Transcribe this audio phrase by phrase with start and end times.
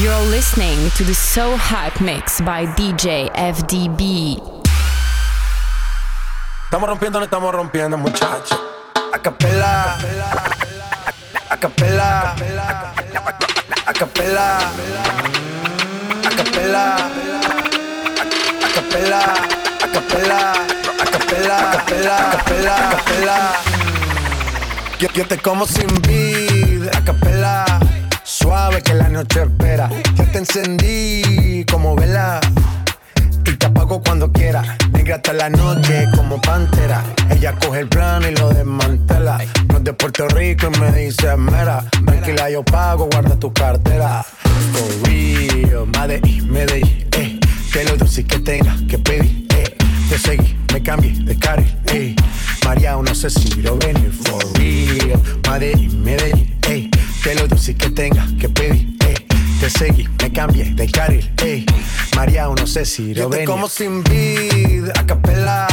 [0.00, 4.38] You're listening to the So Hype Mix by DJ FDB.
[6.66, 8.56] Estamos rompiendo, no estamos rompiendo, muchachos.
[9.12, 9.98] A capela,
[11.50, 12.36] a capela, a capela,
[13.86, 14.58] a capela,
[16.24, 16.96] a capela,
[18.62, 19.34] a capela,
[19.82, 20.52] a capela,
[21.00, 21.80] a capela, a
[22.30, 23.52] capela, a capela.
[25.00, 27.97] Yo, yo te como sin vid, a capela.
[28.40, 29.90] Suave que la noche espera.
[30.14, 32.40] Ya te encendí como vela.
[33.44, 34.62] Y te apago cuando quiera.
[34.92, 37.02] Negra hasta la noche como pantera.
[37.30, 39.38] Ella coge el plano y lo desmantela.
[39.68, 41.84] No es de Puerto Rico y me dice mera.
[42.06, 44.24] Tranquila, yo pago, guarda tu cartera.
[44.72, 47.40] For real, Medellín, Medellín, eh.
[47.72, 49.76] Que lo dulce que tenga que pedir, eh.
[50.08, 52.14] Te seguí, me cambié de carril, eh.
[52.64, 54.12] María, no sé si lo venir.
[54.12, 55.20] For real,
[55.50, 56.57] Medellín, Medellín,
[57.22, 59.14] Que lo dulce que tenga que pedir, eh.
[59.60, 61.66] Te seguí, me cambié de carril, ey.
[62.14, 63.44] María, no sé si lo ven.
[63.44, 65.66] como sin vid, a capela.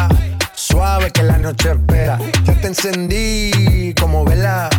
[0.55, 2.17] Suave que la noche espera.
[2.45, 4.69] Ya te encendí como vela.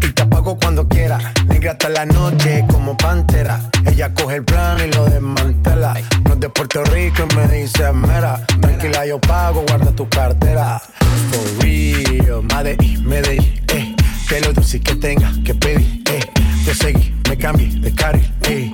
[0.00, 1.18] Y te apago cuando quiera.
[1.46, 3.60] Negra hasta la noche como pantera.
[3.86, 5.94] Ella coge el plano y lo desmantela.
[6.24, 8.44] No es de Puerto Rico y me dice mera.
[8.60, 10.82] Tranquila, yo pago, guarda tu cartera.
[11.30, 13.94] For real, Medellín, Medellín, eh.
[14.32, 16.20] Que lo dulce que tenga que pedir, eh.
[16.64, 18.70] Te seguí, me cambié de carril, ey.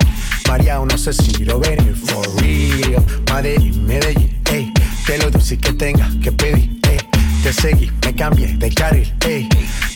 [0.47, 3.03] María, no sé si lo venir, for real.
[3.29, 4.71] Medellín, Medellín, ey.
[5.05, 6.99] Que lo dulce que tenga que pedir, ey.
[7.43, 9.49] Te seguí, me cambié de carril, ey.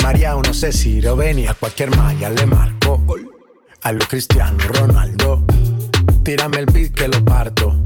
[0.04, 1.48] María, no sé si lo venir.
[1.48, 3.02] A cualquier malla le marco.
[3.84, 5.46] A lo Cristiano Ronaldo.
[6.26, 7.82] Tírame el beat que lo parto.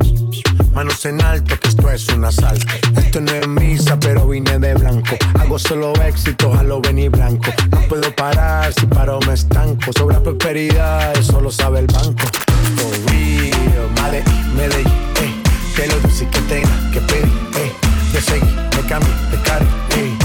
[0.78, 2.68] Manos en alto, que esto es un asalto.
[2.98, 5.18] Esto no es misa, pero vine de blanco.
[5.40, 7.52] Hago solo éxito, a lo venir blanco.
[7.72, 9.92] No puedo parar, si paro me estanco.
[9.98, 12.28] Sobra prosperidad, eso lo sabe el banco.
[12.76, 15.42] For real, Medellín, Medellín, eh.
[15.76, 17.26] Que lo que tenga que pedir,
[17.56, 17.74] eh.
[18.12, 20.16] Te seguí, me cambié de carril, eh.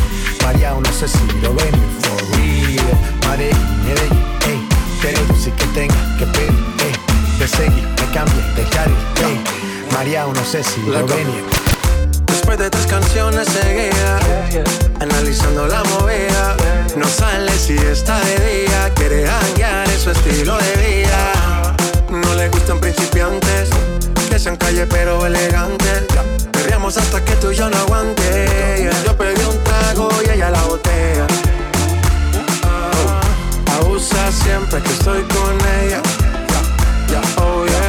[0.45, 1.73] María, no sé si lo ven,
[2.03, 2.99] for real.
[3.27, 4.69] Medellín, Medellín, eh.
[5.01, 7.39] Que lo dulce que tenga que pedir, eh.
[7.39, 9.72] Te seguí, me cambié de carril, eh.
[9.93, 11.43] María, no sé si lo venía.
[12.27, 14.19] Después de tres canciones seguía
[15.01, 16.57] Analizando la movida.
[16.97, 21.75] No sale si está de día Quiere es su estilo de vida.
[22.11, 23.71] No le gustan principiantes
[24.29, 26.05] Que sean calle pero elegantes.
[26.53, 28.91] Perreamos hasta que tú y yo no aguante.
[29.05, 31.27] Yo pedí un trago y ella la botella
[33.79, 36.01] Abusa siempre que estoy con ella.
[37.37, 37.82] Oh yeah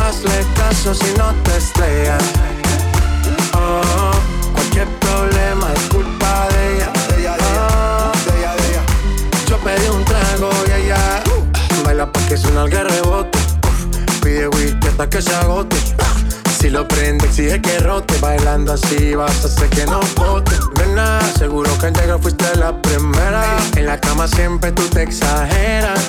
[0.00, 2.22] Hazle caso si no te estrellas
[3.54, 4.12] Oh,
[4.54, 6.92] cualquier problema es culpa de ella.
[7.38, 8.12] Oh,
[9.46, 11.22] Yo pedí un trago y ella
[11.84, 13.38] baila pa' que suena el rebote.
[14.22, 15.76] Pide whisky hasta que se agote.
[16.58, 18.16] Si lo prende, exige que rote.
[18.20, 20.56] Bailando así vas a hacer que no bote.
[20.78, 23.44] Nena, seguro que al llegar fuiste la primera.
[23.76, 26.08] En la cama siempre tú te exageras.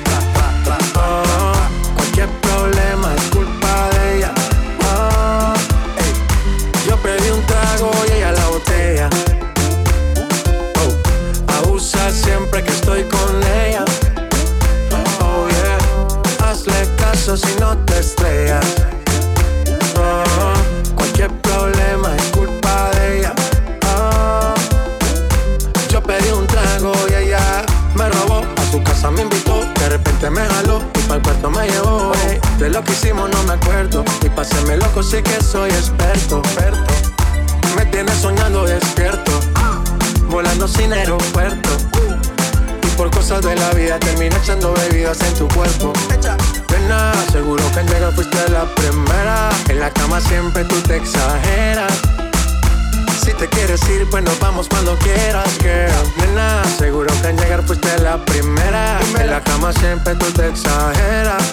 [17.37, 18.65] Si no te estrellas.
[19.95, 23.33] Oh, cualquier problema es culpa de ella.
[25.89, 27.63] Yo pedí un trago y ella
[27.95, 28.43] me robó.
[28.57, 32.11] A su casa me invitó, de repente me jaló y para el cuarto me llevó.
[32.57, 34.03] De lo que hicimos no me acuerdo.
[34.23, 36.39] Y pa' hacerme loco sí que soy experto.
[36.39, 36.93] experto.
[37.77, 39.31] Me tienes soñando despierto,
[40.29, 41.69] volando sin aeropuerto.
[42.83, 45.93] Y por cosas de la vida terminé echando bebidas en tu cuerpo.
[46.81, 49.49] Nena, seguro que al llegar fuiste la primera.
[49.69, 51.93] En la cama siempre tú te exageras.
[53.23, 55.91] Si te quieres ir, pues nos vamos cuando quieras, girl.
[56.17, 58.99] Nena, seguro que al llegar fuiste la primera.
[59.19, 61.43] En la cama siempre tú te exageras.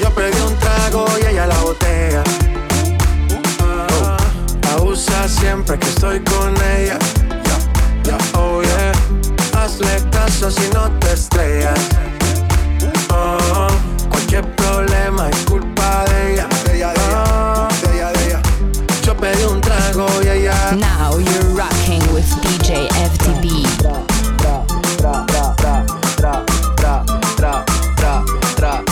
[0.00, 2.22] Yo pedí un trago y ella la botella.
[3.60, 6.98] Oh, abusa siempre que estoy con ella.
[8.34, 8.60] Oh
[9.62, 11.78] hazle caso si no te estrellas
[14.32, 16.48] que el problema es culpa de ella.
[16.64, 16.94] De ella,
[17.82, 18.42] de ella.
[19.02, 20.72] Yo pedí un trago y ella.
[20.72, 23.66] Now you're rocking with DJ FTB.
[23.76, 23.92] Tra,
[24.38, 25.84] tra, tra, tra,
[26.16, 27.04] tra,
[28.56, 28.82] tra,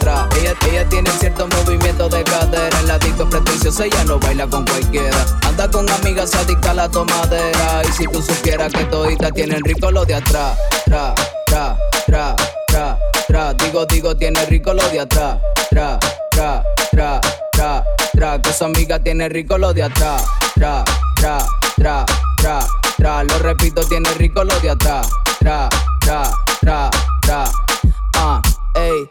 [0.00, 0.28] tra.
[0.40, 2.80] Ella, tiene cierto movimiento de cadera.
[2.80, 5.18] El ladito pretencioso, ella no baila con cualquiera.
[5.42, 7.82] Anda con amigas adicta a la tomadera.
[7.86, 10.58] Y si tú supieras que todita tienen rico lo de atrás.
[10.86, 11.14] Tra,
[11.46, 11.76] tra,
[12.06, 12.36] tra,
[12.66, 13.15] tra, tra.
[13.28, 15.38] Digo, digo, tiene rico lo de atrás.
[15.68, 15.98] Tra,
[16.30, 17.20] tra, tra,
[17.52, 18.40] tra, tra.
[18.40, 20.24] Que su amiga tiene rico lo de atrás.
[20.54, 20.84] Tra,
[21.16, 21.38] tra,
[21.76, 22.06] tra,
[22.36, 23.22] tra, tra.
[23.24, 25.08] Lo repito, tiene rico lo de atrás.
[25.40, 25.68] Tra,
[26.00, 26.30] tra,
[26.60, 26.90] tra,
[27.22, 27.44] tra.
[28.14, 28.40] Ah,
[28.74, 29.10] ey.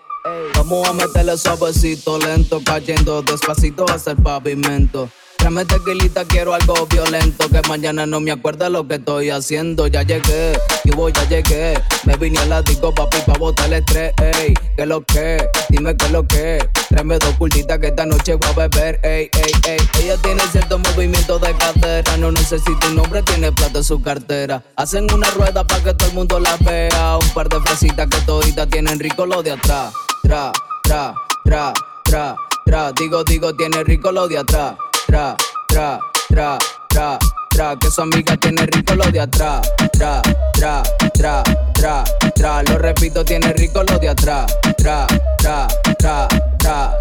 [0.55, 5.09] Vamos a meterle suavecito, lento, cayendo despacito hasta el pavimento.
[5.45, 7.47] Tráeme tequilita, quiero algo violento.
[7.49, 9.85] Que mañana no me acuerda lo que estoy haciendo.
[9.85, 11.79] Ya llegué, y voy, ya llegué.
[12.03, 14.11] Me vine a la disco, papi, pa' botar el estrés.
[14.17, 15.47] Ey, ¿qué lo que?
[15.69, 16.67] Dime qué lo que.
[16.89, 18.99] Tráeme dos cultitas que esta noche voy a beber.
[19.03, 19.77] Ey, ey, ey.
[20.01, 22.17] Ella tiene cierto movimiento de cadera.
[22.17, 24.63] No necesita un nombre, tiene plata en su cartera.
[24.77, 27.19] Hacen una rueda para que todo el mundo la vea.
[27.21, 29.93] Un par de fresitas que toditas tienen rico lo de atrás.
[30.23, 30.51] Tra,
[30.81, 31.13] tra,
[31.43, 31.71] tra,
[32.03, 32.91] tra, tra.
[32.93, 34.75] Digo, digo, tiene rico lo de atrás
[35.07, 35.35] tra,
[35.67, 35.99] tra,
[36.29, 36.57] tra,
[36.89, 37.19] tra,
[37.49, 40.21] tra, que su amiga tiene rico lo de atrás, tra,
[40.53, 41.43] tra, tra,
[41.73, 42.03] tra,
[42.33, 44.45] tra, lo repito, tiene rico lo de atrás,
[44.77, 45.07] tra,
[45.37, 45.67] tra,
[45.97, 46.97] tra, tra,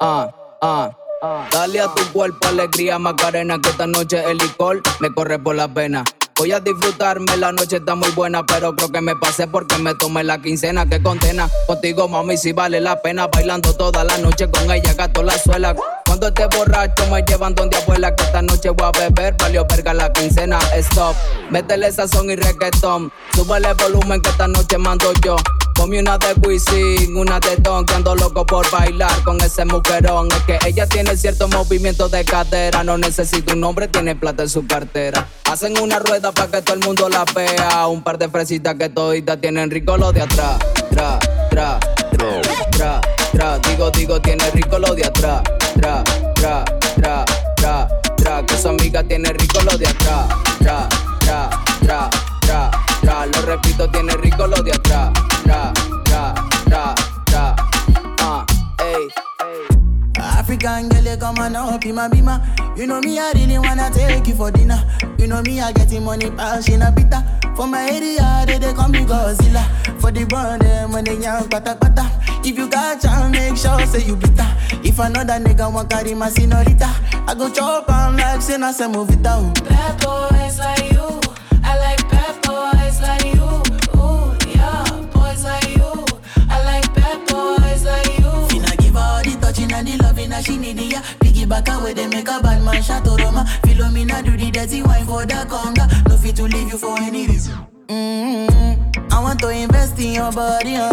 [0.00, 0.30] ah,
[0.60, 0.90] ah.
[1.50, 5.66] Dale a tu cuerpo alegría, Macarena, que esta noche el licor me corre por la
[5.66, 6.04] pena.
[6.36, 9.94] Voy a disfrutarme, la noche está muy buena, pero creo que me pasé porque me
[9.94, 11.48] tomé la quincena que contena.
[11.66, 15.74] Contigo, mami, si vale la pena, bailando toda la noche con ella, gato la suela.
[16.14, 19.92] Cuando esté borracho me llevan donde abuela que esta noche voy a beber, valió verga
[19.92, 21.16] la quincena, stop.
[21.50, 25.34] Métele sazón y reggaetón, súbele volumen que esta noche mando yo.
[25.74, 30.28] Ponme una de Wisin, una de Don, que ando loco por bailar con ese mujerón.
[30.30, 34.48] Es que ella tiene cierto movimiento de cadera, no necesita un nombre, tiene plata en
[34.50, 35.26] su cartera.
[35.50, 38.88] Hacen una rueda para que todo el mundo la vea, un par de fresitas que
[38.88, 40.58] toditas tienen rico lo de atrás.
[40.90, 41.18] Tra,
[41.50, 41.80] tra,
[42.12, 42.40] tra,
[42.70, 43.00] tra,
[43.32, 45.42] tra, digo, digo, tiene rico lo de atrás.
[45.84, 46.02] Tra,
[46.32, 46.64] tra,
[46.94, 47.24] tra,
[47.56, 47.86] tra,
[48.16, 50.28] tra, que su amiga tiene rico lo de atrás.
[50.58, 50.88] Tra,
[51.18, 51.50] tra,
[51.80, 52.08] tra,
[52.40, 52.70] tra,
[53.02, 55.10] tra, lo repito, tiene rico lo de atrás
[55.44, 55.72] ra,
[56.10, 56.34] ra,
[56.70, 56.94] ra,
[57.30, 57.54] ra.
[58.18, 58.44] Uh,
[58.78, 59.33] hey, hey.
[60.24, 62.40] African girl, you come on up in my bima.
[62.76, 64.82] You know me, I really wanna take you for dinner.
[65.18, 67.22] You know me, I getting money, pass in a bitter.
[67.56, 69.62] For my area, they, they call me Godzilla.
[70.00, 72.10] For the brand, eh, them when they young, pata pata.
[72.46, 74.46] If you got chance, make sure say you bitter.
[74.82, 76.88] If another nigga want carry my senorita,
[77.26, 79.54] I go chop on like say na se move it out.
[79.64, 81.00] Bad boys like you,
[83.96, 86.04] Ooh, yeah, boys like you,
[86.50, 88.30] I like bad boys like you.
[88.50, 91.00] Finna give all the touching and the loving that she need ya.
[91.22, 93.44] Piggyback away, they make a bad man shot Roma.
[93.62, 95.86] Philomena do the dirty wine for the conga.
[96.08, 97.54] No fit to leave you for any reason.
[97.86, 99.12] Mm-hmm.
[99.12, 100.90] I want to invest in your body, uh.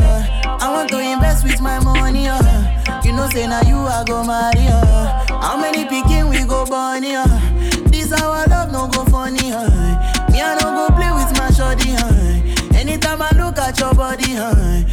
[0.62, 3.02] I want to invest with my money, uh.
[3.04, 5.26] You know, say now you I go marry, uh.
[5.42, 7.26] How many picking we go bunny, uh.
[7.90, 9.70] This our love no go funny, uh.
[10.30, 12.78] Me I don't go play with my shorty, uh.
[12.78, 14.84] Anytime I look at your body, uh.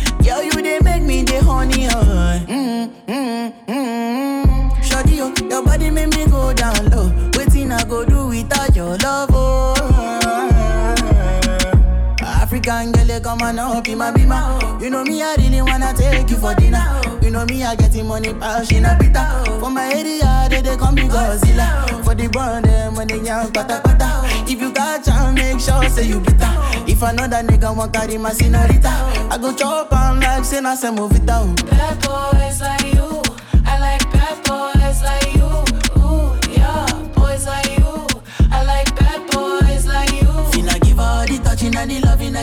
[13.29, 14.81] Come on up in my bima.
[14.81, 17.01] You know me, I really wanna take you for dinner.
[17.21, 19.61] You know me, I getting money, passion a bitter.
[19.61, 22.03] For my area, they, they call me Godzilla.
[22.05, 24.09] For the brand, eh, them when they young, pata pata.
[24.51, 26.55] If you got chance, make sure say you bitter.
[26.87, 28.89] If another nigga want carry my senorita,
[29.31, 31.67] I go chop on like say na se out.
[31.69, 33.08] Bad boys like you,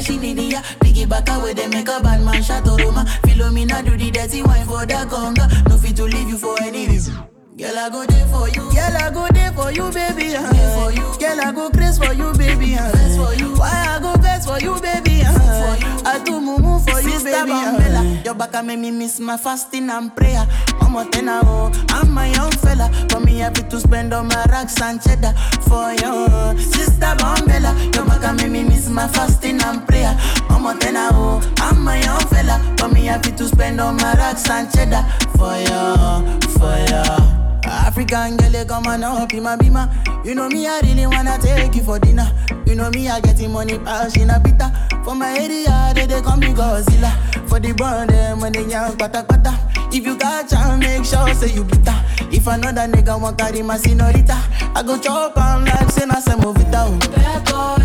[0.05, 0.61] she need, yeah.
[0.79, 3.05] Piggyback away, they make a bad man shot Roma.
[3.23, 5.45] Philomena do the dirty wine for the conga.
[5.67, 7.15] No fit to leave you for any reason.
[7.57, 8.69] Girl, I go there for you.
[8.69, 10.35] Girl, I go there for you, baby.
[10.35, 10.43] Uh.
[10.77, 11.07] For you.
[11.17, 12.75] Girl, I go crazy for you, baby.
[12.75, 12.91] Uh.
[13.15, 13.55] For you.
[13.55, 15.23] Why I go best for you, baby?
[15.23, 15.74] For.
[16.05, 17.51] I do mumu for Sister you, baby.
[17.51, 18.21] Uh.
[18.23, 20.47] Your back make me miss my fasting and prayer.
[20.79, 21.71] I'm a tenor, oh.
[21.89, 22.89] I'm my young fella.
[23.09, 26.59] For me, happy to spend all my racks and cheddar for you.
[26.59, 30.15] Sister Bombella, your back make me miss my fasting and prayer.
[30.49, 31.41] I'm a tenor, oh.
[31.57, 32.59] I'm my young fella.
[32.77, 35.03] For me, happy to spend all my racks and cheddar
[35.37, 37.34] for you, for you.
[37.75, 39.89] African girl, you come on up in my bima.
[40.25, 42.31] You know me, I really wanna take you for dinner.
[42.65, 44.71] You know me, I getting money, passion a bitter.
[45.03, 47.11] For my area, they, they call me Godzilla.
[47.49, 49.57] For the brand, them when they young, pata pata.
[49.91, 51.95] If you got chance, make sure say you bitter.
[52.31, 54.35] If another nigga want carry my senorita,
[54.75, 56.05] I go chop on like say
[56.35, 56.99] move it out.
[57.11, 57.84] Bad boys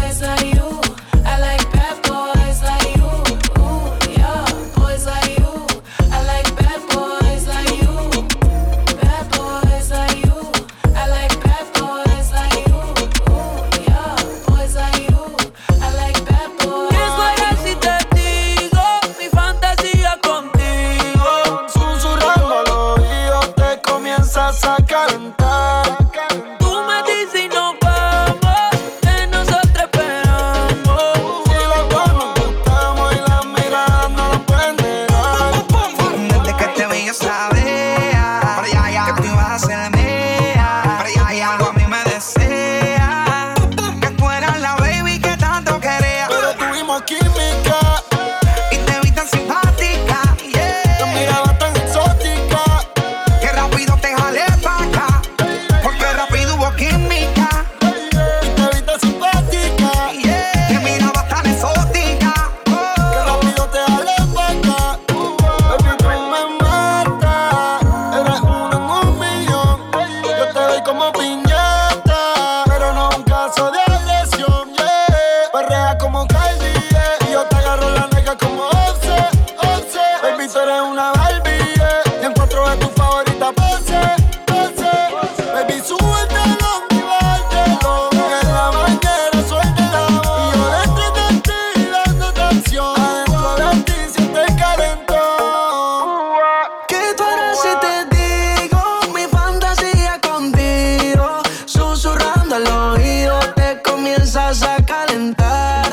[102.67, 105.87] al oído te comienzas a calentar.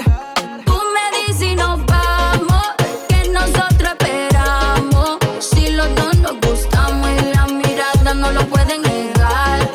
[0.65, 2.63] Tú me dices y nos vamos,
[3.07, 5.17] que nosotros esperamos.
[5.39, 9.69] Si los dos nos gustamos y la mirada no lo pueden negar.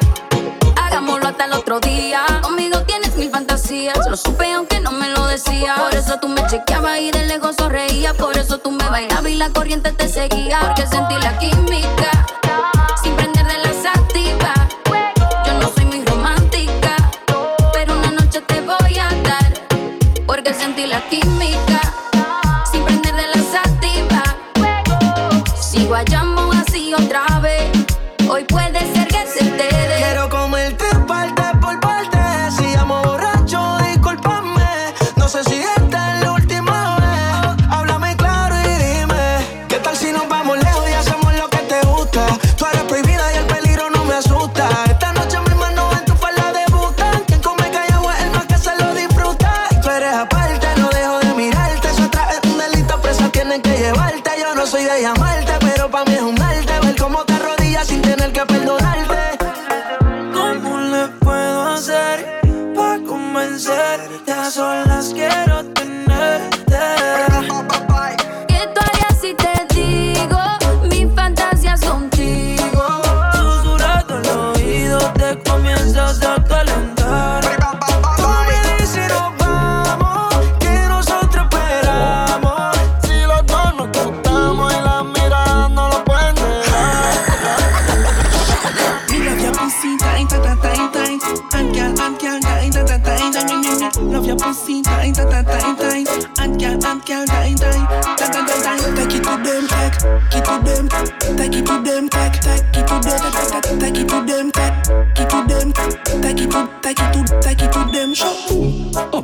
[0.76, 2.24] Hagámoslo hasta el otro día.
[2.42, 5.78] Conmigo tienes mil fantasías, lo supe aunque no me lo decías.
[5.78, 8.14] Por eso tú me chequeabas y de lejos sonreía.
[8.14, 10.60] Por eso tú me bailabas y la corriente te seguía.
[10.60, 12.41] Porque sentí la química
[97.12, 97.86] girl time time.
[98.16, 98.96] Take girl time.
[98.96, 100.88] Take it to them, to them,
[101.36, 105.72] take it to them, take it to them, take, it to them, to them,
[106.22, 108.14] take it to, take it to, take it to them.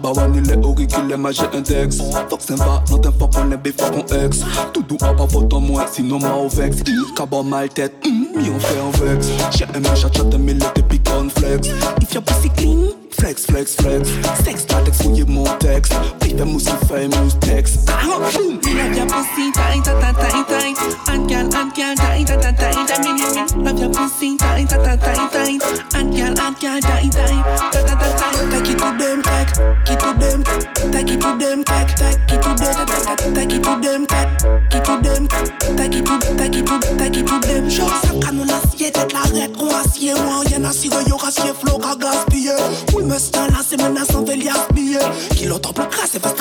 [0.04, 1.98] On est les auricules, les magies index.
[2.28, 4.40] Fox non t'en fuck on est ex.
[4.72, 6.78] Tout doux à pas photo moi, sinon moi au vex.
[7.44, 9.28] Mal tête, hmm, mi on fait un vex.
[9.56, 11.68] J'ai un machin chat, mais le pique on flex.
[12.00, 14.08] If your pussy clean, flex, flex, flex.
[14.44, 15.94] Sex, pas texte, fouillez mon texte.
[16.38, 21.08] Fè mousi fè mous text Me love your pussy tight, tight, tight, tight, tight.
[21.08, 23.02] And girl, and girl, tight, tight, tight, tight, tight.
[23.02, 23.47] Me, me, me.
[23.68, 24.34] Love your pussy.
[24.38, 27.20] Take it to them, take, it to them, take it
[28.78, 32.42] to them, take, to them, take it to them, to them, take it take it
[33.28, 33.98] take it to them.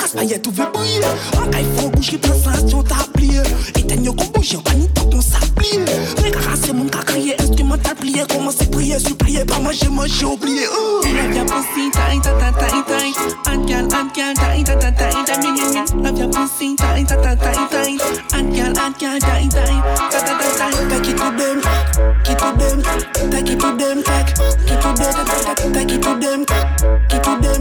[0.08, 1.04] As paillettes ou veut briller
[1.36, 3.40] En caille fond bouche qui sensation t'as plié
[3.76, 5.80] Éteigne qu'on bouge, en panique tant qu'on s'applier
[6.16, 7.62] Rien qu'à rasser mon qu'à crier, est-ce que
[7.94, 10.66] plié, comment c'est prier, supplier, pas moi, j'ai moi, j'ai oublié.
[11.04, 13.16] Love your pussy tight, tight, tight, tight.
[13.46, 15.42] And girl, and girl, tight, tight, tight, tight.
[15.42, 16.02] Me, me, me.
[16.02, 18.00] Love your pussy tight, tight, tight, tight.
[18.32, 20.74] And girl, and girl, tight, tight, tight, tight, tight.
[20.88, 21.58] Take it to them,
[22.24, 22.76] it to them,
[23.30, 24.36] take it to them, take it
[24.80, 25.12] to them,
[25.72, 26.40] take it to them,
[27.10, 27.60] it to them,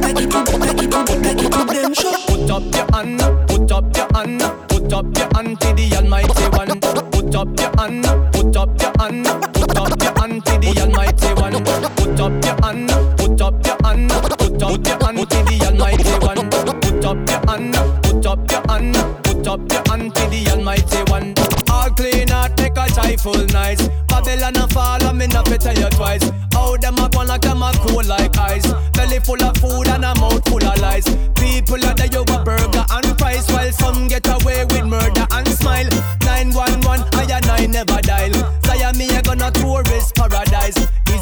[0.00, 1.92] take it to, take it to, take it to them.
[2.26, 6.44] Put up your hand, put up your hand, put up your hand to the Almighty
[6.56, 6.80] One.
[7.10, 9.26] Put up your hand, put up your hand,
[10.64, 11.64] the Almighty One.
[11.96, 16.14] Put up your hand, put up your hand, put up your hand to the Almighty
[16.24, 16.50] One.
[16.80, 18.94] Put up your hand, put up your hand,
[19.24, 21.34] put up your hand to the Almighty One.
[21.70, 23.88] All clean out, make a joyful nice.
[24.08, 26.30] Babylon a fall, me not fi tell you twice.
[26.52, 28.66] How them a gone like them a cool like ice.
[28.92, 31.06] Belly full of food and a mouth full of lies.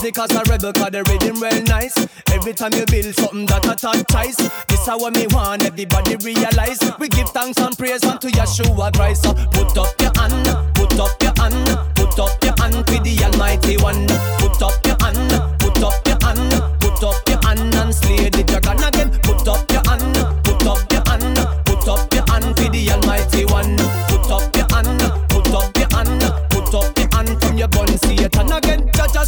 [0.02, 1.94] Easy cause a rebel cause the rhythm well nice.
[2.34, 4.34] Every time you build something that a top choice.
[4.66, 6.82] This how me want everybody realize.
[6.98, 9.22] We give thanks and praise unto Yeshua Christ.
[9.22, 11.54] So put up your hand, put up your hand,
[11.94, 14.10] put up your hand to the Almighty One.
[14.42, 15.30] Put up your hand,
[15.62, 16.50] put up your hand,
[16.82, 19.14] put up your hand and slay the dragon again.
[19.22, 23.46] Put up your hand, put up your hand, put up your hand to the Almighty
[23.46, 23.81] One.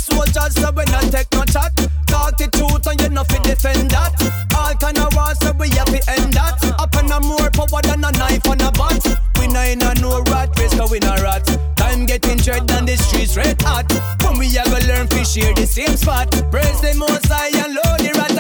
[0.09, 0.33] Again.
[0.33, 1.73] Judge a soldier, so we not take no chat.
[2.07, 4.13] Talk the truth and you not fi defend that.
[4.57, 6.63] All kind of wars, so we have to end that.
[6.79, 9.05] Up and a more power than a knife and a bat.
[9.39, 11.47] We not in a no rat race, cause we not rat.
[11.77, 13.91] Time getting tread on the streets red hot.
[14.23, 16.31] When we go learn fi share the same spot.
[16.51, 18.35] Praise the most high and low the rat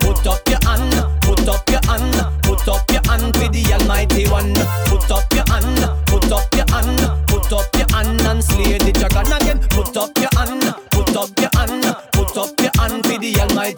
[0.00, 4.28] Put up your hand, put up your hand, put up your hand for the Almighty
[4.28, 4.54] One.
[4.86, 7.09] Put up your hand, put up your hand,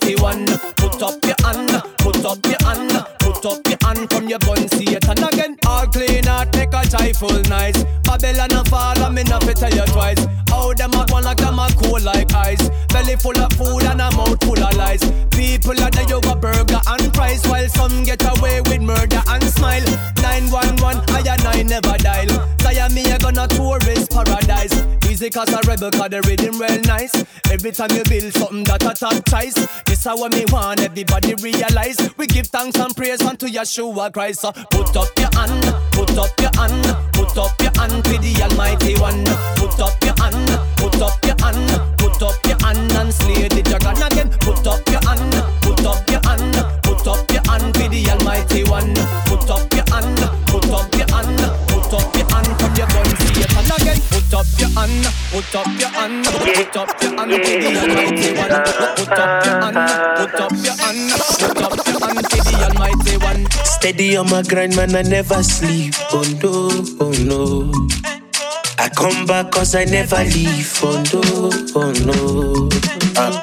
[0.00, 0.46] the Almighty One.
[0.76, 4.68] Put up your hand, put up your hand, put up your hand from your gun
[4.68, 5.56] Satan again.
[5.66, 7.84] All clean out, make a full nice.
[8.04, 10.24] Babylon a fall and me not fi tell you twice.
[10.48, 12.68] How them a one like them a cool like ice.
[12.88, 15.02] Belly full of food and a mouth full of lies.
[15.30, 19.84] People are there over burger and fries while some get away with murder and smile.
[20.22, 22.52] 911, I and I never dial.
[22.60, 23.91] Say me a gonna tourist paradise.
[25.22, 27.14] Easy cause a rebel cause the rhythm well nice.
[27.48, 29.54] Every time you build something that top choice.
[29.86, 31.94] This how me want everybody realize.
[32.16, 34.40] We give thanks and praise unto Yeshua Christ.
[34.40, 35.62] So put up your hand,
[35.94, 36.82] put up your hand,
[37.14, 39.22] put up your hand to the Almighty One.
[39.62, 40.42] Put up your hand,
[40.82, 41.70] put up your hand,
[42.02, 44.26] put up your hand and slay the dragon again.
[44.42, 45.22] Put up your hand,
[45.62, 48.90] put up your hand, put up your hand to the Almighty One.
[49.30, 49.71] Put up
[54.42, 58.50] up your hand, put up your hand, put up your hand to the Almighty One.
[58.96, 59.78] Put up your hand,
[60.18, 63.46] put up your hand, put up your hand to the Almighty One.
[63.64, 65.94] Steady on my grind, man, I never sleep.
[66.10, 67.72] Oh no, oh no.
[68.78, 70.72] I come back cause I never leave.
[70.82, 71.22] Oh no,
[71.76, 72.68] oh no.
[73.16, 73.42] Ah.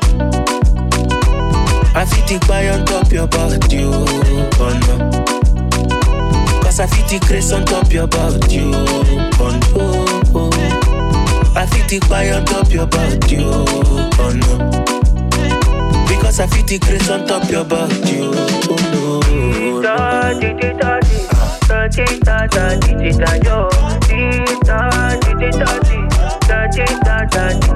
[1.96, 6.60] I feel the buy on top your body, oh no.
[6.62, 8.86] Cause I feel the grace on top your body, oh.
[8.86, 9.29] Oh.
[11.56, 13.66] I feel the buy on top your body, oh,
[14.20, 14.70] oh no.
[16.08, 18.34] Because I feel the grace on top your body, oh,
[18.70, 19.20] oh no.
[19.82, 21.00] Tita, tita,
[21.90, 23.70] tita, tita, tita, yo.
[24.08, 24.80] Tita,
[25.22, 27.69] tita, tita, tita,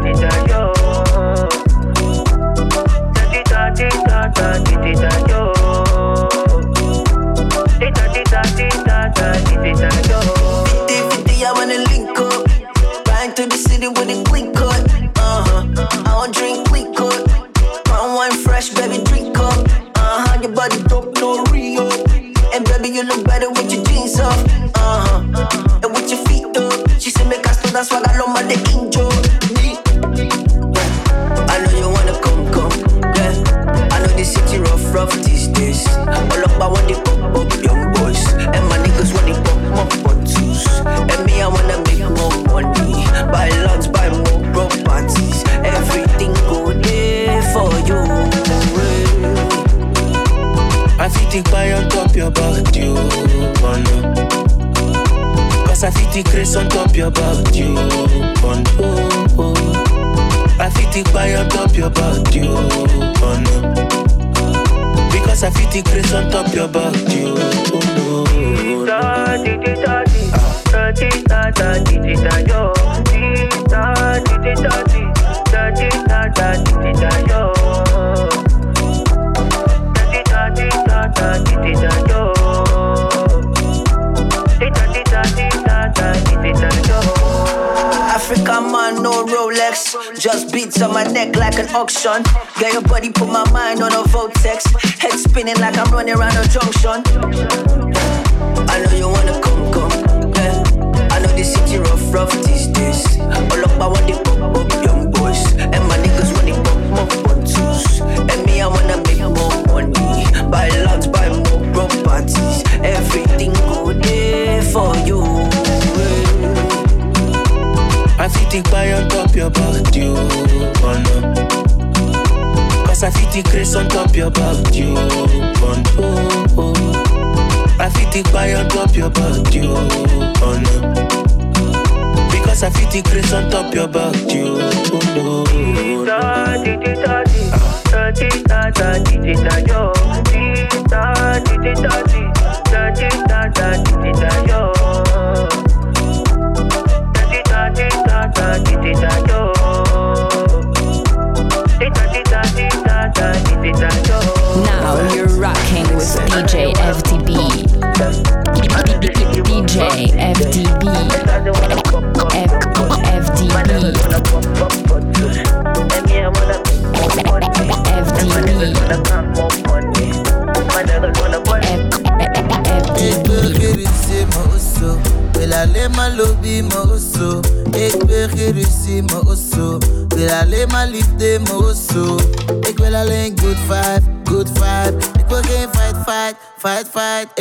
[92.06, 92.62] like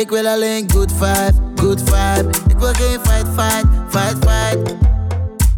[0.03, 4.75] Ik wil alleen good vibe, good vibe Ik wil geen fight, fight, fight, fight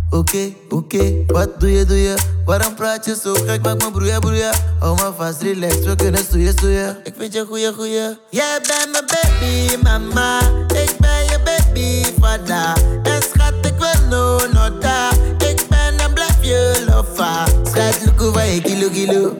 [0.09, 2.15] Oké, oké, wat doe je, doe je?
[2.45, 3.61] Waarom praat je zo gek?
[3.61, 4.51] Maak me broeien, broeien.
[4.79, 6.97] Hou me vast, relax, we kunnen stoeien, stoeien.
[7.03, 8.17] Ik vind je goeie, goeie.
[8.29, 10.39] Jij bent mijn baby, mama.
[10.67, 12.83] Ik ben je baby, vader.
[13.03, 15.09] En schat, ik wil no nota.
[15.37, 17.47] Ik ben en blijf je lover.
[17.63, 19.35] Schat, look over je kilo kilo.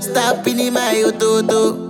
[0.00, 1.88] Stap in my auto auto.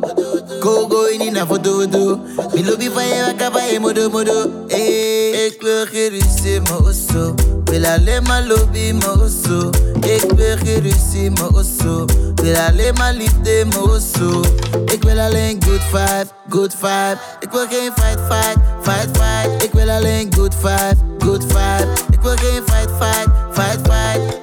[1.40, 2.20] Na foto foto.
[2.55, 4.50] Mi lobby van je wakker van modo modo.
[4.68, 7.35] Hey, ik wil ruzie, maar osso.
[7.64, 9.70] Wil alleen maar lobby, maar osso.
[10.00, 12.05] Ik wil ruzie, maar osso.
[12.35, 14.42] Wil alleen maar liefde, osso.
[14.85, 17.18] Ik wil alleen good vibe, good vibe.
[17.40, 19.62] Ik wil geen fight, fight, fight, fight.
[19.62, 21.88] Ik wil alleen good vibe, good vibe.
[22.11, 24.40] Ik wil geen fight, fight, fight, fight.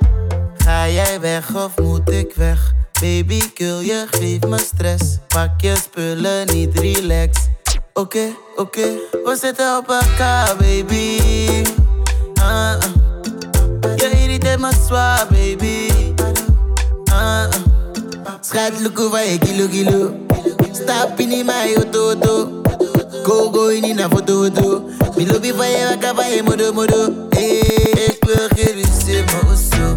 [0.57, 2.76] Ga jij weg of moet ik weg?
[3.01, 5.17] Baby, kill je, geef me stress.
[5.27, 7.37] Pak je spullen, niet relax.
[7.93, 8.81] Oké, oké,
[9.11, 11.21] we zitten op elkaar, baby.
[12.41, 12.79] Ah, ah.
[13.95, 15.91] Je irriteert me zwaar, baby.
[17.11, 17.49] Ah, ah.
[18.41, 20.11] Schat, look over je kilo, kilo.
[20.71, 22.61] Stap in mijn auto, auto.
[23.23, 24.89] Go, go in na foto, foto.
[25.15, 27.13] Mi lobby van je wakker van je modo, modo.
[27.29, 27.59] Hey,
[28.07, 29.96] ik wil geen ruzie, maar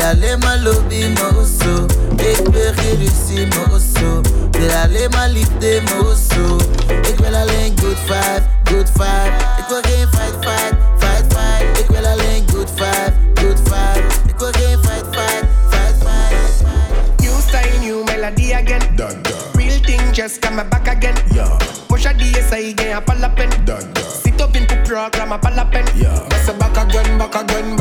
[0.00, 0.06] osso.
[0.06, 1.86] Wil alleen maar lobby, maar osso.
[2.16, 4.20] Ik wil geen ruzie, maar osso.
[4.50, 6.56] Wil alleen maar liefde, maar osso.
[7.02, 9.32] Ik wil alleen good vibe, good vibe.
[9.58, 11.78] Ik wil geen fight, fight, fight, fight.
[11.78, 14.04] Ik wil alleen good vibe, good vibe.
[14.26, 17.20] Ik wil geen fight, fight, fight, fight.
[17.20, 18.96] New style, new melody again.
[18.96, 19.36] Dun, dun.
[19.54, 21.14] Real thing just come back again.
[21.34, 21.56] Yeah.
[21.88, 23.50] Push a DSI again, a palapen.
[23.64, 24.04] Dun, dun.
[24.22, 25.84] Sit up in the program, a palapen.
[25.96, 26.26] Yeah.
[26.28, 27.79] That's a back again, back again, back again.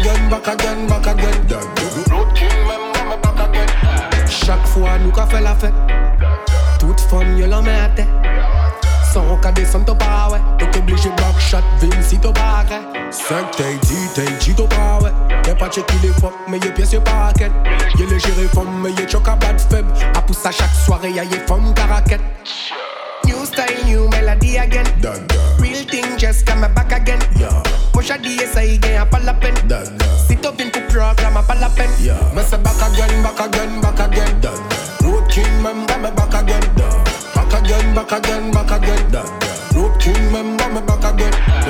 [0.00, 1.06] Again, back again, back.
[4.28, 5.74] Chaque fois, nous qu'a fait la fête.
[6.78, 8.06] Toute fun, yo l'en mette.
[9.12, 9.96] Sans qu'à descendre.
[10.58, 12.80] T'es obligé backshot, Vince, si t'as pas arrêt.
[13.10, 15.12] 5 t'es dit, t'es dit, t'as pas, ouais.
[15.46, 17.32] Y'a pas checké les fuck, mais y'a pièce, y'a pas.
[17.38, 17.48] Y'a
[17.98, 19.92] les gérés femmes, mais y'a choc à bad faible.
[20.16, 22.20] À pousse à chaque soirée, y'a y'a femme caraquette.
[23.60, 24.86] Style, new melody again.
[25.60, 27.20] Real thing just come back again.
[27.36, 27.62] Yeah.
[27.92, 29.54] Push a DSI again, a pas la peine.
[29.68, 30.18] Dun, dun.
[30.26, 31.92] Sit up in the program, a pas la peine.
[32.00, 32.18] Yeah.
[32.34, 34.40] Me say back again, back again, back again.
[35.02, 36.64] Road king, member me back again.
[37.34, 39.02] Back again, back again, back again.
[39.74, 40.59] Road king, member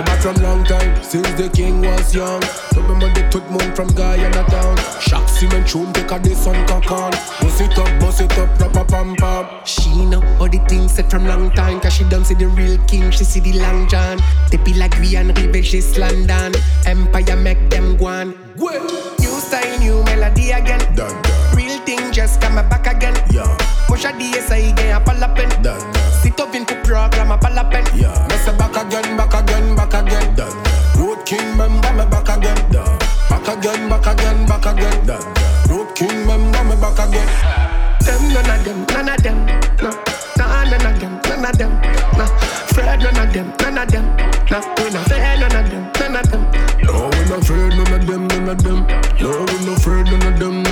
[0.01, 0.31] me back again.
[0.31, 2.43] The back from long time, since the king was young.
[2.77, 4.77] Remember the tout moon from Guyana town.
[5.01, 8.89] Shock cement tune, take a this on cock Bust it up, bust it up, rap
[8.89, 9.47] pam pam.
[9.65, 11.81] She know all the things said from long time.
[11.81, 14.19] Cause she done see the real king, she see the long john.
[14.51, 16.55] They be like Guyana, Rive, just London.
[16.87, 18.35] Empire make them go on.
[18.57, 20.81] New style, new melody again.
[20.95, 21.57] Dun, dun.
[21.57, 23.15] Real thing just come back again.
[23.31, 23.57] Yeah.
[23.87, 25.49] Push a DSI again, a palapen.
[25.63, 26.13] Dun, dun.
[26.23, 27.85] Sit up in the program, a palapen.
[27.97, 28.13] Yeah.
[28.29, 29.60] Me say back again, back again,
[29.91, 30.35] back again.
[30.35, 30.53] Dun.
[30.97, 32.71] Road king, member me back again.
[32.71, 32.99] Dun.
[33.29, 35.07] Back again, back again, back again.
[35.07, 35.23] Dun.
[35.69, 37.29] Road king, member me back again.
[38.01, 39.47] Them none of them, none of them,
[39.83, 39.91] no.
[40.39, 41.73] Nah, none of them, none of them,
[42.17, 42.27] nah.
[42.73, 44.17] Fred none of them, none of them,
[44.51, 44.63] nah.
[44.79, 46.43] We not fair none of them, none of them.
[46.83, 48.87] No, we not afraid none of them, none of them.
[49.21, 50.63] No, we not afraid none of them,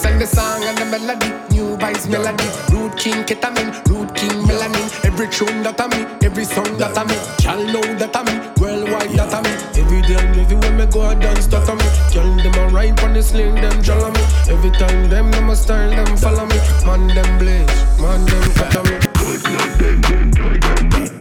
[0.00, 2.48] Listen the song and the melody, new vibes melody.
[2.72, 4.88] Root king ketamine, root king melanin.
[5.04, 7.16] Every tune that I me, every song that I me.
[7.44, 9.52] Y'all know that I me, worldwide that I me.
[9.78, 11.84] Every day and everywhere me go, I dance that I me.
[12.14, 14.24] Y'all them a rhyme on the sling, them jolly me.
[14.48, 16.56] Every time them, them a style, them follow me.
[16.86, 17.68] Man them blaze,
[18.00, 18.40] man them
[18.88, 18.96] me.
[20.98, 21.19] Me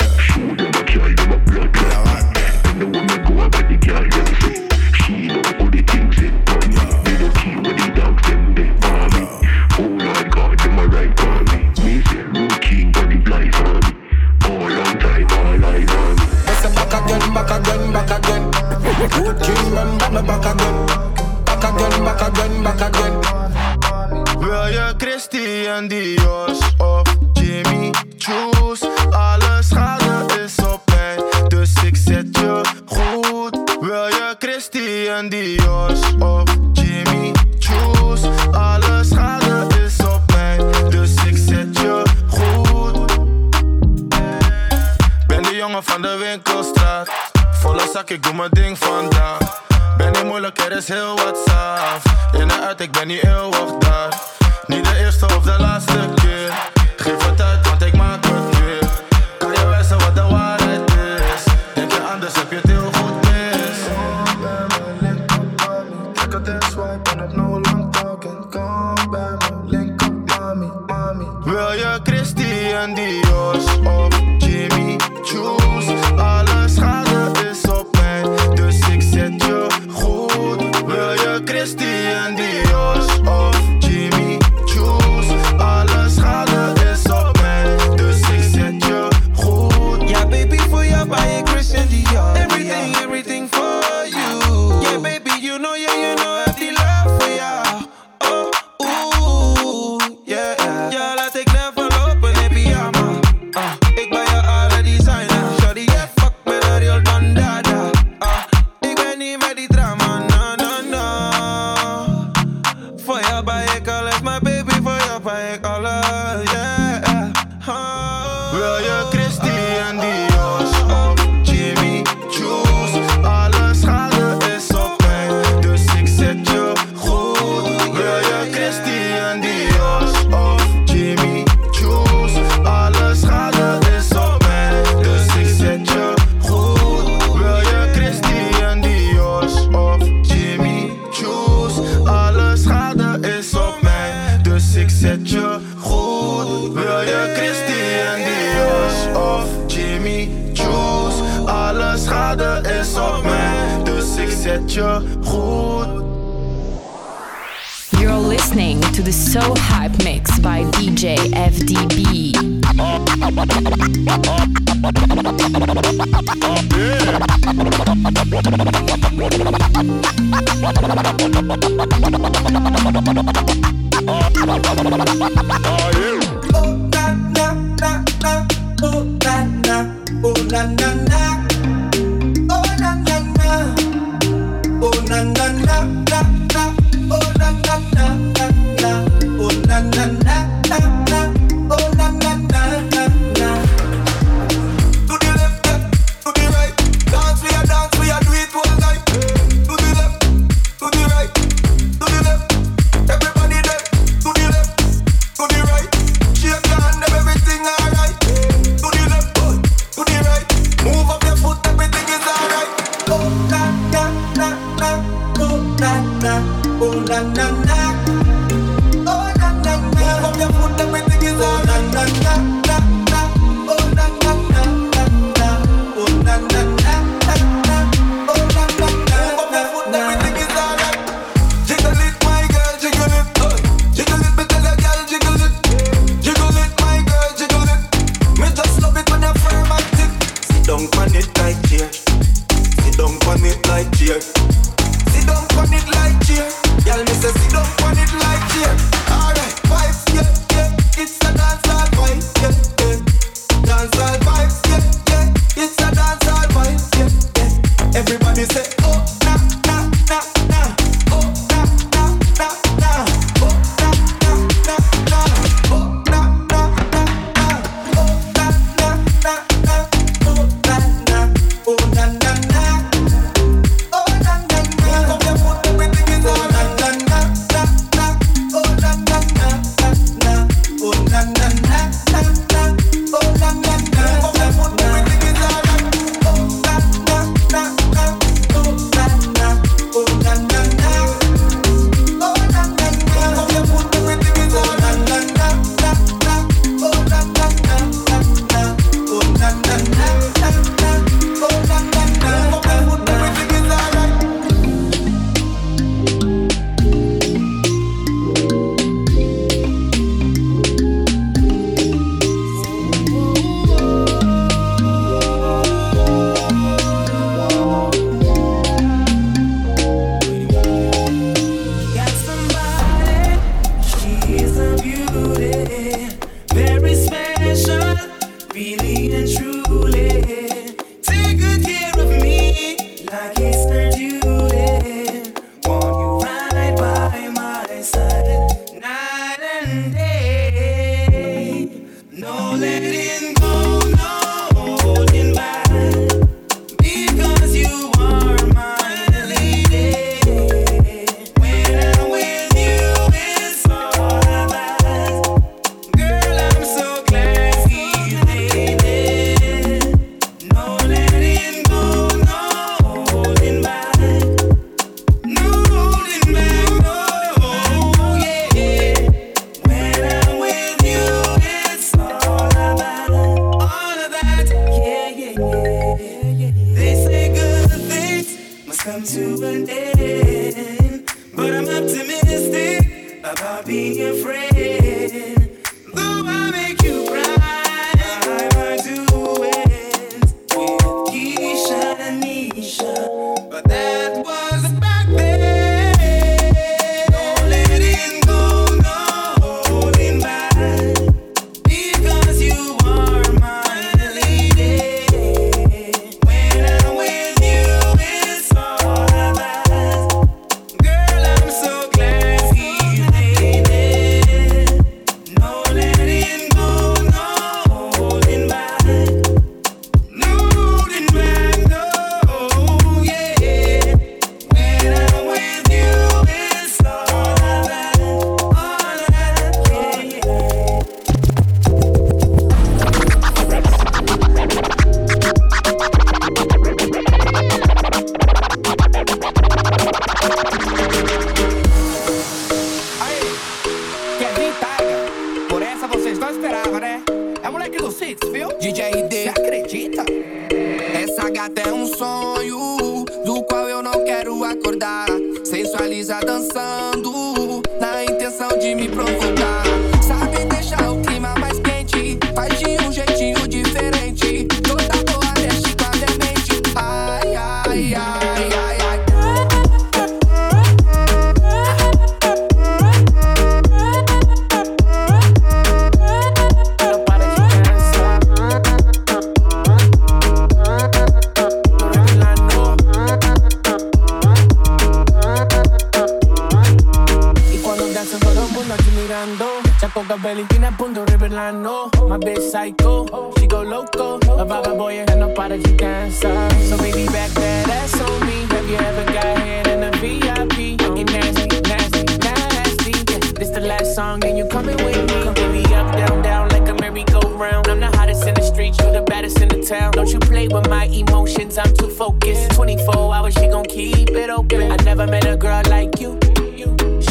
[493.69, 494.15] loco.
[494.15, 496.49] A vibe boy, and no of your danza.
[496.67, 498.45] So baby, back that ass on me.
[498.53, 500.81] Have you ever got head in a VIP?
[500.97, 502.91] You nasty, nasty, nasty.
[503.39, 505.23] This the last song, and you coming with me.
[505.23, 507.67] Come baby, up, down, down, like a merry-go-round.
[507.67, 509.91] I'm the hottest in the street, you the baddest in the town.
[509.91, 512.51] Don't you play with my emotions, I'm too focused.
[512.51, 514.71] 24 hours, she gon' keep it open.
[514.71, 516.17] I never met a girl like you.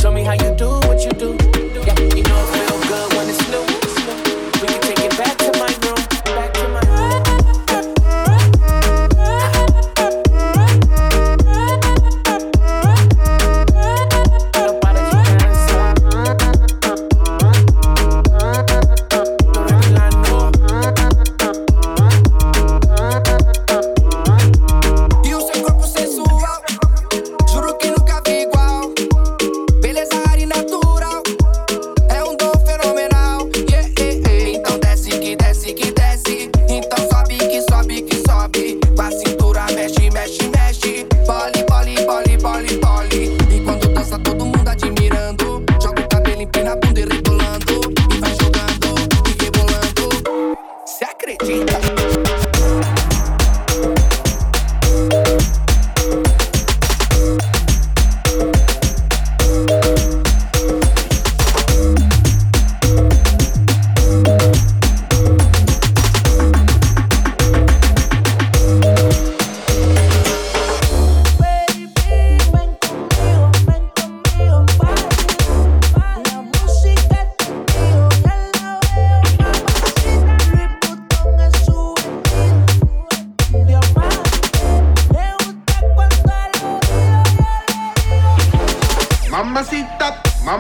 [0.01, 1.37] Show me how you do what you do.
[1.87, 2.28] Yeah,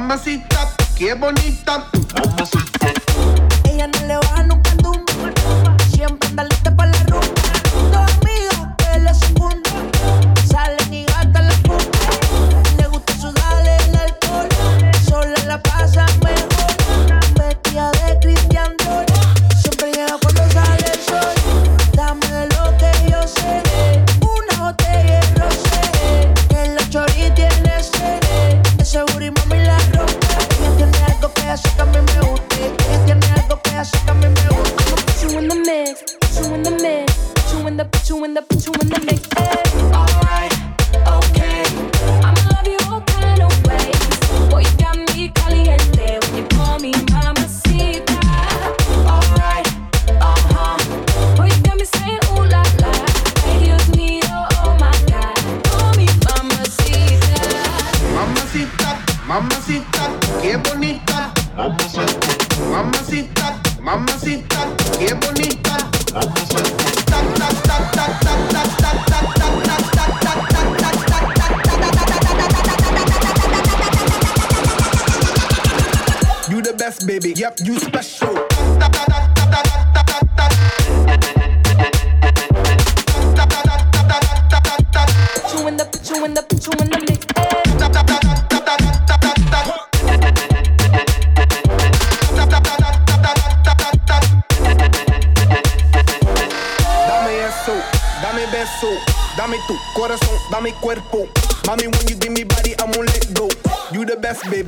[0.09, 1.98] mamacita, qué bonita.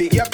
[0.00, 0.14] big.
[0.14, 0.29] Yep.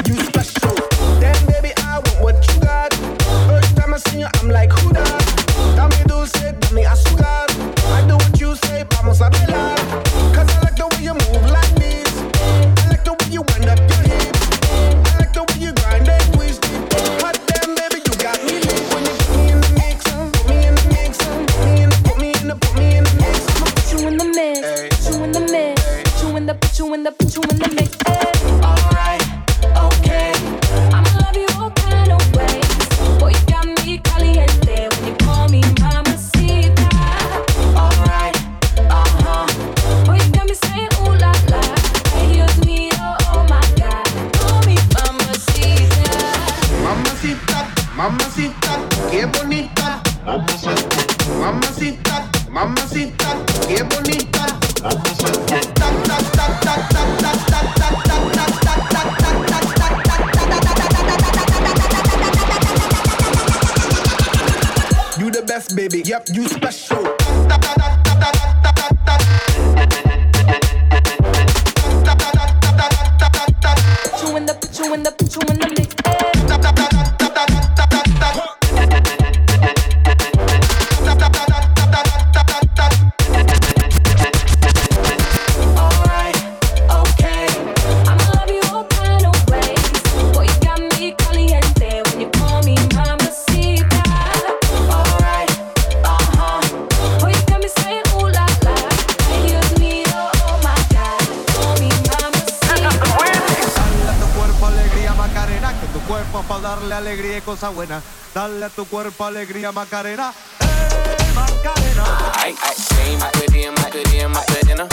[107.47, 108.03] cosa buena.
[108.35, 110.35] Dale a tu cuerpo alegría, Macarena.
[110.61, 112.33] ¡Eh, Macarena!
[112.35, 114.89] Ay, ay, game, my goodie and my goodie and my good dinner.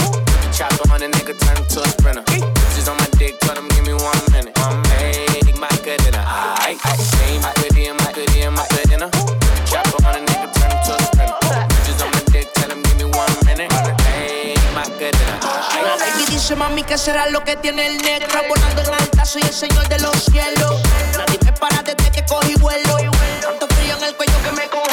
[0.52, 2.22] Chopper on a nigga, turn to a sprinter.
[2.22, 4.56] Bitches on my dick, tell them give me one minute.
[4.96, 5.26] Hey,
[5.58, 6.24] my good dinner.
[6.24, 7.52] Ay, ay, game, my
[16.56, 18.40] mami que será lo que tiene el negro.
[18.48, 20.82] Volando en alta soy el señor de los cielos.
[21.16, 22.96] Nadie me para desde que cogí vuelo.
[23.40, 24.83] Tanto frío en el cuello que me coge.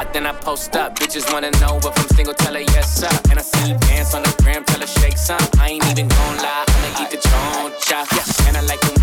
[0.00, 0.98] block, then I post up.
[0.98, 3.08] Bitches wanna know if I'm single, tell her yes, sir.
[3.30, 5.40] And I see you dance on the gram, tell her shake some.
[5.58, 8.48] I ain't even gon' lie, I'ma eat the choncha.
[8.48, 8.99] And I like the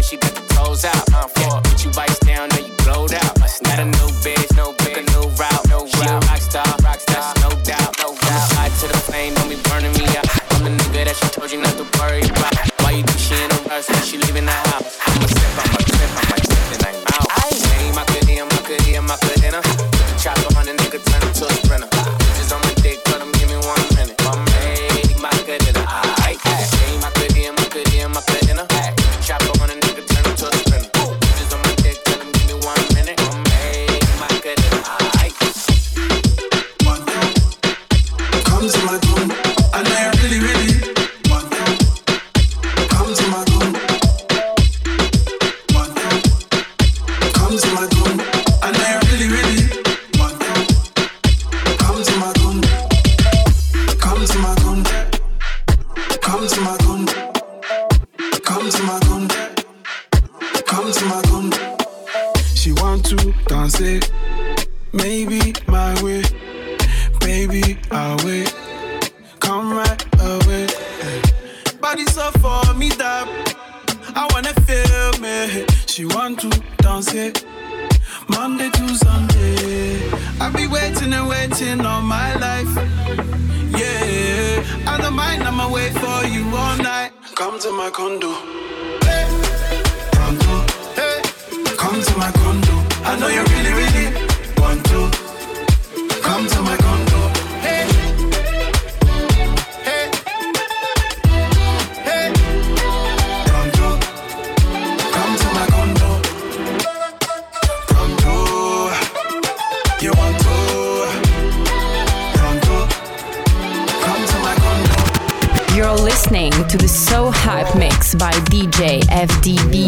[118.18, 119.87] by DJ FDB.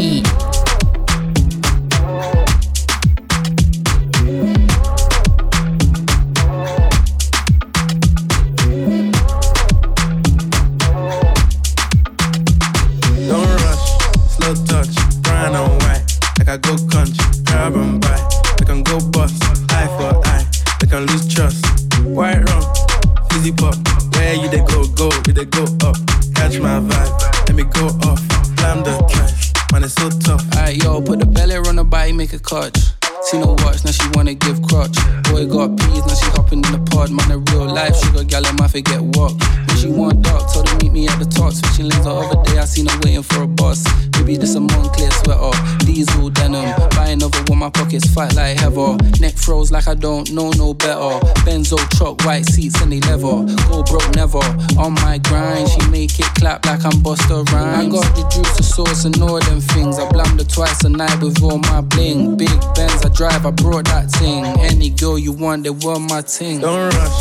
[63.30, 64.46] drive, I brought that thing.
[64.60, 66.60] Any girl you want, they were my thing.
[66.60, 67.20] Don't rush,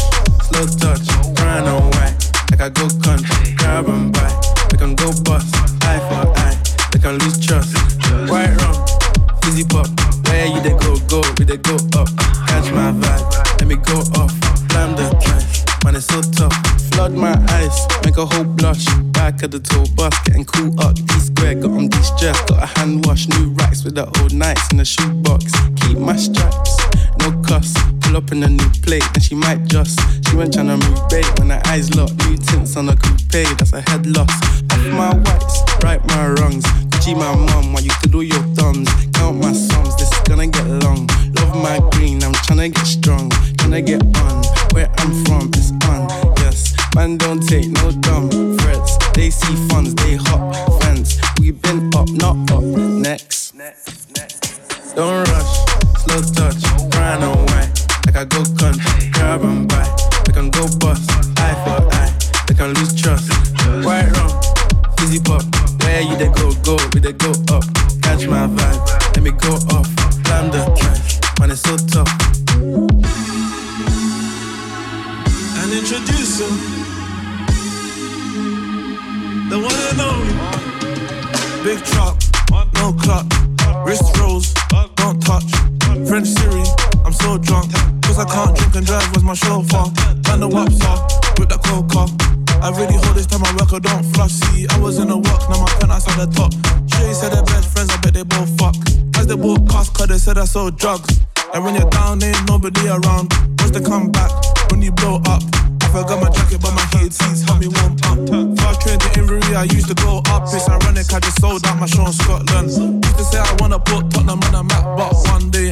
[0.49, 2.17] slow touch, brown on white.
[2.51, 4.33] Like I go country, grab and buy.
[4.73, 5.55] We can go bust,
[5.85, 6.57] eye for eye.
[6.93, 7.75] We can lose trust,
[8.31, 8.87] right wrong,
[9.43, 9.89] fizzy pop.
[10.27, 12.09] Where you they go, go, we they go up.
[12.49, 14.33] Catch my vibe, let me go off.
[14.69, 16.55] Climb the track, man it's so tough.
[16.93, 18.87] Flood my eyes, make a whole blush.
[19.13, 19.85] Back at the toe,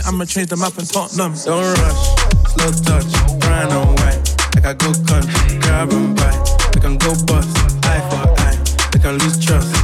[0.07, 1.35] I'ma change the map in Tottenham.
[1.35, 2.03] Don't rush,
[2.55, 3.11] slow touch,
[3.43, 4.23] brown and white.
[4.55, 6.31] Like I go country, grab and buy.
[6.75, 7.51] We can go bust,
[7.83, 8.55] eye for eye.
[8.95, 9.75] We can lose trust.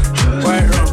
[0.47, 0.91] Quite wrong,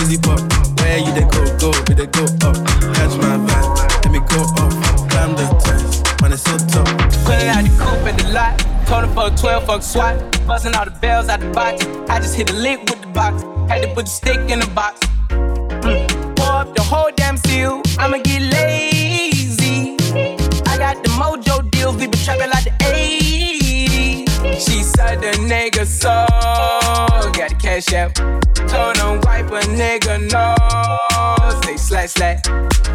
[0.00, 0.40] easy pop.
[0.80, 2.56] Where you they go, go, we they go up.
[2.96, 3.68] Catch my vibe,
[4.00, 4.72] let me go up.
[5.12, 6.88] Climb the test, man, it's so tough.
[7.28, 8.58] Pulling out the coupe at the lot.
[8.86, 10.46] Told her fuck 12, fuck SWAT.
[10.46, 11.84] Busting all the bells out the box.
[12.08, 13.42] I just hit the lick with the box.
[13.68, 15.00] Had to put the stick in the box.
[15.30, 16.36] Mm.
[16.36, 17.23] Pour up the whole damn
[17.54, 19.96] I'ma get lazy.
[20.66, 21.94] I got the mojo deals.
[21.96, 24.28] We been trapping like the 80s.
[24.58, 26.26] She said the nigga so.
[27.32, 28.14] Got the cash out.
[28.68, 30.54] Told him wipe a nigga no.
[31.62, 32.40] Say slash slash.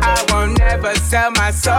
[0.01, 1.73] I won't never sell my soul.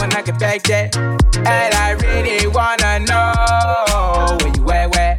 [0.00, 0.96] And I can back that.
[0.96, 5.18] And I really wanna know where you at, where?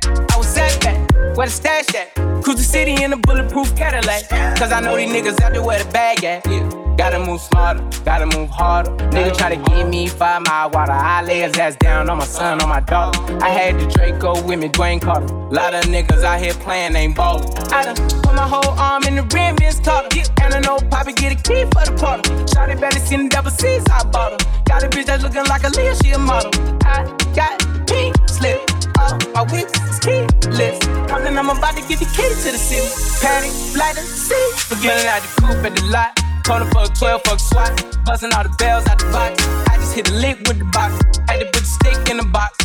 [1.35, 2.13] Where the stash at?
[2.43, 4.29] Cruise the city in a bulletproof Cadillac.
[4.57, 6.45] Cause I know these niggas out there where the bag at.
[6.47, 6.85] Yeah.
[6.97, 8.91] Gotta move smarter, gotta move harder.
[9.09, 10.93] Nigga try to give me five mile water.
[10.93, 13.19] I lay his ass down on my son, on my daughter.
[13.43, 15.27] I had the Draco with me, Dwayne Carter.
[15.27, 17.49] Lot of niggas out here playing, ain't ballin'.
[17.73, 20.07] I done put my whole arm in the rim, Vince Carter.
[20.41, 22.29] And I know Poppy get a key for the party.
[22.45, 24.61] Shotty better seen the double C's, I bought her.
[24.63, 26.51] Got a bitch that's looking like a Leah, she a model.
[26.85, 27.03] I
[27.35, 28.84] got pink slip.
[28.99, 30.79] Uh, my whip is keyless.
[31.09, 32.87] Compton, I'm about to get the key to the city.
[33.21, 34.47] Patty, light the sea.
[34.55, 36.11] Forgetting out the coupe at the lot.
[36.43, 38.05] Told her fuck 12, fuck SWAT.
[38.05, 39.43] Busting all the bells out the box.
[39.69, 40.93] I just hit the lick with the box.
[41.27, 42.57] Had to put the stick in the box.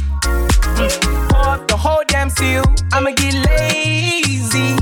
[0.76, 1.28] Mm.
[1.30, 2.64] Pour up the whole damn seal.
[2.92, 4.76] I'ma get lazy.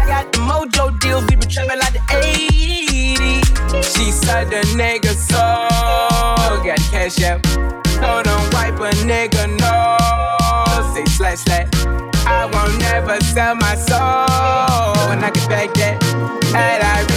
[0.00, 1.24] I got the mojo deals.
[1.28, 3.46] We been trapping like the 80s.
[3.84, 5.36] She said the nigga so.
[6.64, 7.45] Got cash out.
[13.36, 15.10] Sell my soul.
[15.12, 16.02] And I can back that.
[16.54, 17.15] And I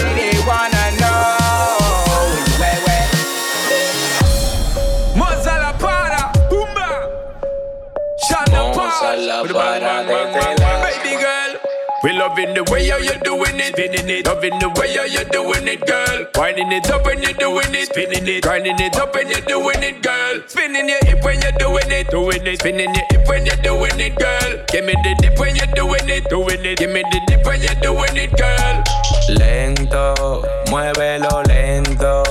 [12.29, 14.25] loving the way how you doing it, spinning it.
[14.25, 16.27] Loving the way how you doing it, girl.
[16.35, 18.43] Winding it up when you're doing it, spinning it.
[18.43, 20.41] Grinding it up when you're doing it, girl.
[20.47, 22.59] Spinning your hip when you're doing it, doing it.
[22.59, 24.51] Spinning your hip when you're doing it, girl.
[24.67, 26.77] Give me the dip when you're doing it, doing it.
[26.77, 28.83] Give me the dip when you're doing it, girl.
[29.29, 32.23] Lento, muévelo lento.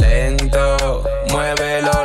[0.00, 2.03] Lento, muévelo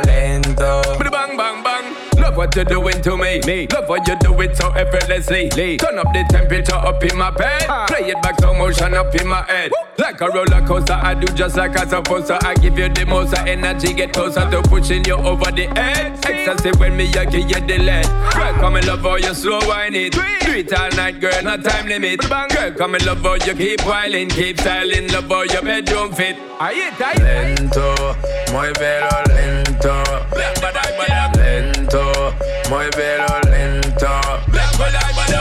[2.40, 3.38] what you're doing to me.
[3.46, 3.66] me.
[3.66, 5.50] Love what you do it so effortlessly.
[5.50, 5.76] Lee.
[5.76, 7.66] Turn up the temperature up in my bed.
[7.86, 9.70] Play it back slow motion up in my head.
[9.98, 12.38] Like a roller coaster, I do just like I'm supposed to.
[12.46, 16.18] I give you the most of energy, get closer to pushing you over the edge.
[16.24, 18.06] Ecstasy when me, I give you the lead.
[18.32, 20.12] Girl, come and love how you slow wine it.
[20.14, 22.20] Do it all night, girl, no time limit.
[22.20, 26.38] Girl, come and love how you keep whiling, keep styling, love how your bedroom fit.
[26.58, 28.16] I hit, I Lento,
[28.50, 29.92] muévelo lento.
[30.32, 30.70] Lento,
[32.70, 34.08] muévelo lento.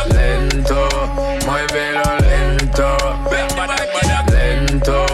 [0.09, 0.89] Lento,
[1.45, 2.97] muévelo lento.
[4.31, 5.05] Lento,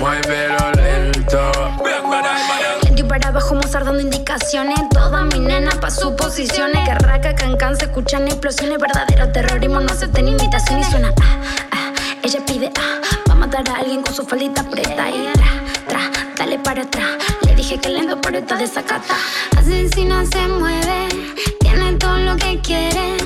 [0.00, 1.52] muévelo lento.
[1.84, 4.78] Lento y para abajo Mozart dando indicaciones.
[4.90, 8.78] Toda mi nena pa' sus posiciones Que raca, cancan, se escuchan explosiones.
[8.78, 11.40] Verdadero terrorismo, no acepten imitación Y suena ah,
[11.72, 11.92] ah,
[12.22, 15.10] ella pide ah Va a matar a alguien con su faldita preta.
[15.10, 15.50] Y tra,
[15.88, 17.10] tra, dale para atrás.
[17.44, 19.16] Le dije que lento, pero está desacata.
[19.58, 21.08] Asesina se mueve,
[21.76, 23.16] tiene todo lo que quiere.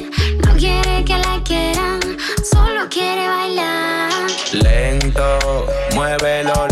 [0.44, 2.00] No quiere que la quieran,
[2.42, 4.10] solo quiere bailar.
[4.52, 6.69] Lento, muévelo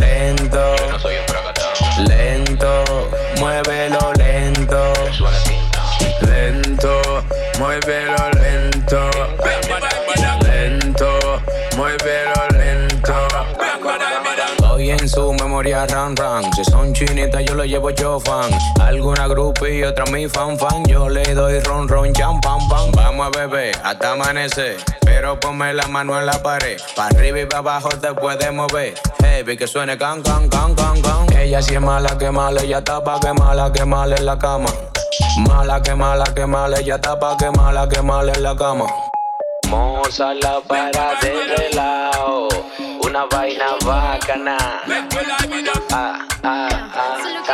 [15.58, 16.52] memoria ran ran.
[16.52, 18.48] Si son chinitas, yo lo llevo yo fan.
[18.80, 20.84] Alguna grupo y otra mi fan fan.
[20.84, 22.92] Yo le doy ron ron cham pam pam.
[22.92, 24.76] Vamos a beber hasta amanecer.
[25.00, 26.78] Pero ponme la mano en la pared.
[26.94, 28.94] Pa' arriba y pa' abajo te puedes mover.
[29.20, 31.36] Heavy que suene can can can can can.
[31.36, 34.70] Ella sí es mala que mala, ella tapa que mala que mala en la cama.
[35.38, 38.86] Mala que mala que mala, ella tapa que mala que mala en la cama.
[39.68, 42.48] Moza la para de relajo
[43.02, 44.56] una vaina bacana.
[45.92, 47.47] Ah, ah, ah,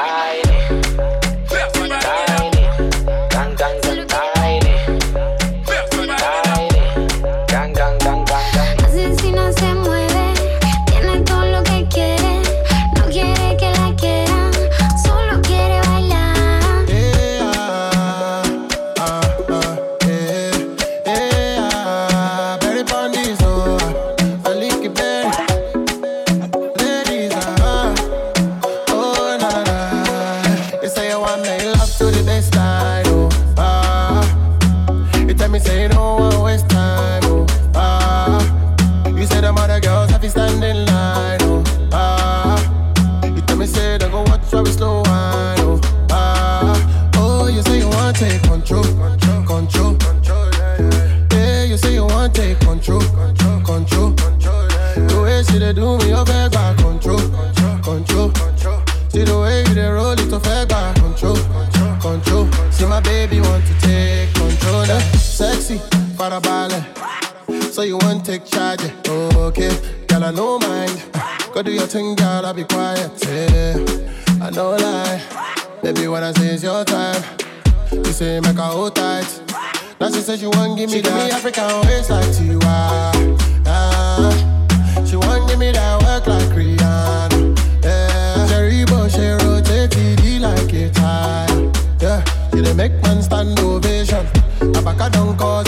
[31.57, 34.23] make love to the best line, oh, ah.
[35.27, 36.74] You tell me say you don't want waste
[71.75, 73.11] your thing, girl, I'll be quiet.
[73.27, 73.77] Yeah,
[74.41, 75.21] I know lie.
[75.83, 77.23] Baby, when I say it's your time,
[77.93, 79.27] you say make her hold tight.
[80.01, 81.09] Now she says she want give me that.
[81.09, 83.13] Give me African waist like Tiwa.
[83.67, 87.59] Ah, she want give me that work like Rihanna.
[87.83, 91.73] Yeah, Jerry Bush, she rotate TD like a tire.
[92.01, 94.27] Yeah, she dey make man stand ovation.
[94.75, 95.64] Abaka don't cause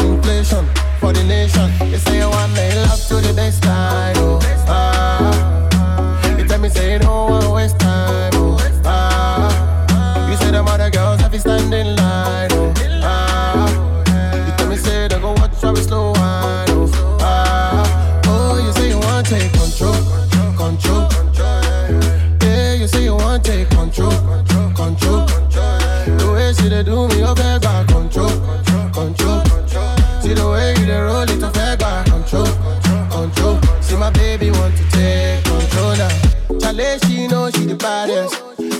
[37.16, 38.34] she know she the baddest.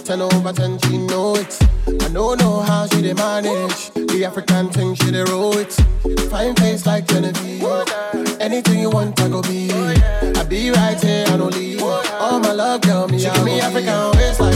[0.06, 1.58] Ten over ten, she know it.
[2.04, 5.72] I don't know how she dey manage the African thing, she dey roll it.
[6.30, 7.64] Fine face like Genevieve.
[8.40, 9.70] Anything you want, I go be.
[9.72, 11.82] I be right here, I don't leave.
[11.82, 14.55] All my love, girl, me, I me African waist like